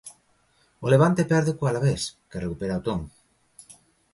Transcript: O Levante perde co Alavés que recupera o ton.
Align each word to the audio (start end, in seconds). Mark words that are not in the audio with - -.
O 0.85 0.87
Levante 0.93 1.29
perde 1.31 1.55
co 1.57 1.63
Alavés 1.67 2.03
que 2.29 2.41
recupera 2.45 2.79
o 2.79 2.83
ton. 2.87 2.99